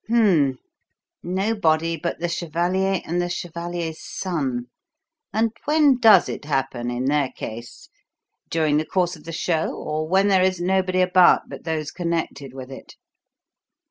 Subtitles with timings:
[0.07, 0.59] Hum m m!
[1.21, 4.65] Nobody but the chevalier and the chevalier's son!
[5.31, 7.87] And when does it happen in their case
[8.49, 12.51] during the course of the show, or when there is nobody about but those connected
[12.51, 12.95] with it?"